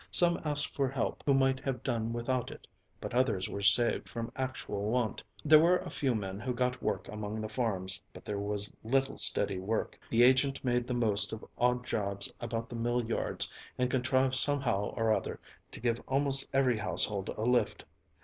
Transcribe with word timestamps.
Some 0.09 0.41
asked 0.43 0.73
for 0.73 0.89
help 0.89 1.21
who 1.27 1.35
might 1.35 1.59
have 1.59 1.83
done 1.83 2.11
without 2.11 2.49
it, 2.49 2.65
but 2.99 3.13
others 3.13 3.47
were 3.47 3.61
saved 3.61 4.09
from 4.09 4.31
actual 4.35 4.89
want. 4.89 5.23
There 5.45 5.59
were 5.59 5.77
a 5.77 5.91
few 5.91 6.15
men 6.15 6.39
who 6.39 6.55
got 6.55 6.81
work 6.81 7.07
among 7.07 7.39
the 7.39 7.47
farms, 7.47 8.01
but 8.11 8.25
there 8.25 8.39
was 8.39 8.73
little 8.83 9.19
steady 9.19 9.59
work. 9.59 9.99
The 10.09 10.23
agent 10.23 10.63
made 10.65 10.87
the 10.87 10.95
most 10.95 11.33
of 11.33 11.45
odd 11.55 11.85
jobs 11.85 12.33
about 12.41 12.67
the 12.67 12.75
mill 12.75 13.05
yards 13.05 13.53
and 13.77 13.91
contrived 13.91 14.33
somehow 14.33 14.85
or 14.97 15.13
other 15.13 15.39
to 15.71 15.79
give 15.79 16.01
almost 16.07 16.47
every 16.51 16.79
household 16.79 17.29
a 17.37 17.43
lift. 17.43 17.85